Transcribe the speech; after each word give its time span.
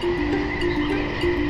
thank 0.00 0.18
you 0.18 0.49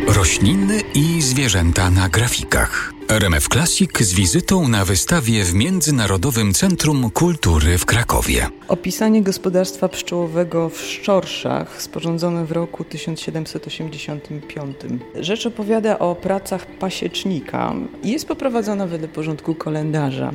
Rośliny 0.06 0.80
i 0.94 1.22
zwierzęta 1.22 1.90
na 1.90 2.08
grafikach. 2.08 2.92
RMF 3.10 3.48
Classic 3.48 3.98
z 4.00 4.14
wizytą 4.14 4.68
na 4.68 4.84
wystawie 4.84 5.44
w 5.44 5.54
Międzynarodowym 5.54 6.52
Centrum 6.52 7.10
Kultury 7.10 7.78
w 7.78 7.86
Krakowie. 7.86 8.46
Opisanie 8.68 9.22
gospodarstwa 9.22 9.88
pszczołowego 9.88 10.68
w 10.68 10.80
Szczorszach, 10.80 11.82
sporządzone 11.82 12.44
w 12.44 12.52
roku 12.52 12.84
1785. 12.84 14.76
Rzecz 15.14 15.46
opowiada 15.46 15.98
o 15.98 16.14
pracach 16.14 16.66
pasiecznika 16.66 17.74
i 18.02 18.10
jest 18.10 18.28
poprowadzona 18.28 18.86
wedle 18.86 19.08
porządku 19.08 19.54
kalendarza. 19.54 20.30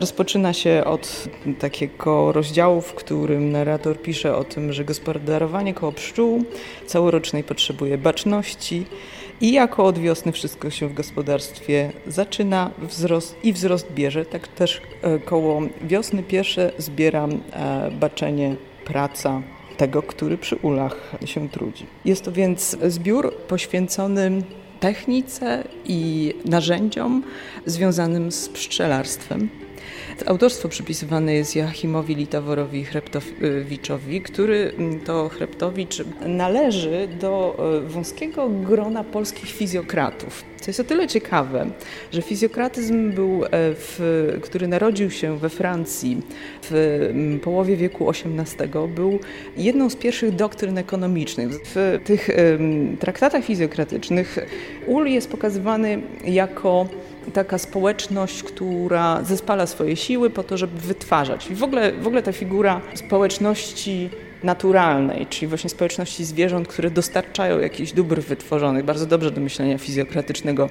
Rozpoczyna 0.00 0.52
się 0.52 0.82
od 0.86 1.28
takiego 1.58 2.32
rozdziału, 2.32 2.80
w 2.80 2.94
którym 2.94 3.52
narrator 3.52 4.02
pisze 4.02 4.36
o 4.36 4.44
tym, 4.44 4.72
że 4.72 4.84
gospodarowanie 4.84 5.74
koło 5.74 5.92
pszczół 5.92 6.44
całorocznej 6.86 7.44
potrzebuje 7.44 7.98
baczności 7.98 8.19
i 9.40 9.52
jako 9.52 9.84
od 9.84 9.98
wiosny 9.98 10.32
wszystko 10.32 10.70
się 10.70 10.88
w 10.88 10.94
gospodarstwie 10.94 11.92
zaczyna 12.06 12.70
wzrost 12.78 13.36
i 13.42 13.52
wzrost 13.52 13.92
bierze. 13.92 14.24
Tak 14.24 14.48
też 14.48 14.80
e, 15.02 15.18
koło 15.18 15.62
wiosny 15.82 16.22
pierwsze 16.22 16.72
zbiera 16.78 17.28
e, 17.28 17.90
baczenie, 17.90 18.56
praca 18.84 19.42
tego, 19.76 20.02
który 20.02 20.38
przy 20.38 20.56
ulach 20.56 21.16
się 21.24 21.48
trudzi. 21.48 21.86
Jest 22.04 22.24
to 22.24 22.32
więc 22.32 22.76
zbiór 22.82 23.34
poświęcony 23.34 24.42
technice 24.80 25.64
i 25.84 26.32
narzędziom 26.44 27.22
związanym 27.66 28.32
z 28.32 28.48
pszczelarstwem. 28.48 29.48
Autorstwo 30.26 30.68
przypisywane 30.68 31.34
jest 31.34 31.56
Joachimowi 31.56 32.14
Litaworowi 32.14 32.84
Chreptowiczowi, 32.84 34.20
który 34.20 34.72
mm, 34.78 35.00
to 35.00 35.28
Chreptowicz 35.28 36.04
należy 36.26 37.08
do 37.20 37.56
e, 37.86 37.88
wąskiego 37.88 38.48
grona 38.48 39.04
polskich 39.04 39.50
fizjokratów. 39.50 40.44
Co 40.60 40.70
jest 40.70 40.80
o 40.80 40.84
tyle 40.84 41.08
ciekawe, 41.08 41.70
że 42.12 42.22
fizjokratyzm 42.22 43.12
był, 43.12 43.44
e, 43.44 43.48
w, 43.52 44.38
który 44.42 44.68
narodził 44.68 45.10
się 45.10 45.38
we 45.38 45.48
Francji 45.48 46.22
w 46.62 46.74
mm, 47.10 47.40
połowie 47.40 47.76
wieku 47.76 48.10
XVIII, 48.10 48.88
był 48.94 49.18
jedną 49.56 49.90
z 49.90 49.96
pierwszych 49.96 50.34
doktryn 50.34 50.78
ekonomicznych. 50.78 51.48
W 51.74 51.98
tych 52.04 52.30
traktatach 53.00 53.44
fizjokratycznych 53.44 54.38
ul 54.86 55.06
jest 55.06 55.30
pokazywany 55.30 56.02
jako 56.24 56.88
taka 57.32 57.58
społeczność, 57.58 58.42
która 58.42 59.22
zespala 59.24 59.66
swoje 59.66 59.96
siły 59.96 60.30
po 60.30 60.42
to, 60.42 60.56
żeby 60.56 60.80
wytwarzać. 60.80 61.50
I 61.50 61.54
w 61.54 61.62
ogóle, 61.62 61.92
w 61.92 62.06
ogóle 62.06 62.22
ta 62.22 62.32
figura 62.32 62.80
społeczności 62.94 64.10
naturalnej, 64.42 65.26
czyli 65.26 65.46
właśnie 65.46 65.70
społeczności 65.70 66.24
zwierząt, 66.24 66.68
które 66.68 66.90
dostarczają 66.90 67.58
jakichś 67.58 67.92
dóbr 67.92 68.20
wytworzonych, 68.20 68.84
bardzo 68.84 69.06
dobrze 69.06 69.30
do 69.30 69.40
myślenia 69.40 69.78
fizjokratycznego 69.78 70.68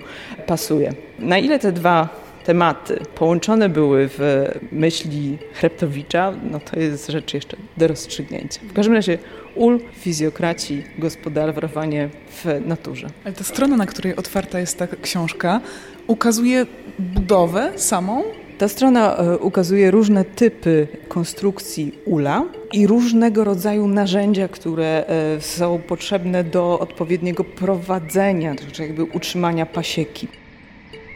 pasuje. 0.47 0.93
Na 1.19 1.37
ile 1.37 1.59
te 1.59 1.71
dwa 1.71 2.28
tematy 2.45 2.99
połączone 3.15 3.69
były 3.69 4.09
w 4.17 4.47
myśli 4.71 5.37
Chreptowicza, 5.53 6.33
no 6.51 6.59
to 6.59 6.79
jest 6.79 7.07
rzecz 7.07 7.33
jeszcze 7.33 7.57
do 7.77 7.87
rozstrzygnięcia. 7.87 8.61
W 8.69 8.73
każdym 8.73 8.93
razie 8.93 9.17
ul, 9.55 9.79
fizjokraci, 9.93 10.83
gospodarowanie 10.97 12.09
w 12.29 12.45
naturze. 12.65 13.07
Ale 13.25 13.33
ta 13.33 13.43
strona, 13.43 13.77
na 13.77 13.85
której 13.85 14.15
otwarta 14.15 14.59
jest 14.59 14.77
ta 14.77 14.87
książka, 14.87 15.61
ukazuje 16.07 16.65
budowę 16.99 17.71
samą? 17.75 18.23
Ta 18.57 18.67
strona 18.67 19.17
e, 19.17 19.37
ukazuje 19.37 19.91
różne 19.91 20.25
typy 20.25 20.87
konstrukcji 21.07 21.99
ula 22.05 22.45
i 22.73 22.87
różnego 22.87 23.43
rodzaju 23.43 23.87
narzędzia, 23.87 24.47
które 24.47 25.05
e, 25.07 25.41
są 25.41 25.79
potrzebne 25.87 26.43
do 26.43 26.79
odpowiedniego 26.79 27.43
prowadzenia, 27.43 28.55
czyli 28.55 28.87
jakby 28.87 29.03
utrzymania 29.03 29.65
pasieki. 29.65 30.27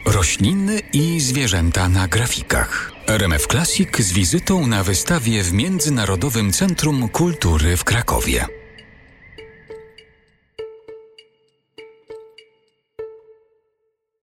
Rośliny 0.06 0.80
i 0.92 1.20
zwierzęta 1.20 1.88
na 1.88 2.08
grafikach. 2.08 2.92
RMF 3.06 3.46
Classic 3.46 3.98
z 3.98 4.12
wizytą 4.12 4.66
na 4.66 4.82
wystawie 4.82 5.42
w 5.42 5.52
Międzynarodowym 5.52 6.52
Centrum 6.52 7.08
Kultury 7.08 7.76
w 7.76 7.84
Krakowie. 7.84 8.46